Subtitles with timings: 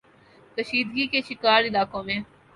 [0.57, 2.19] کشیدگی کے شکار علاقوں میں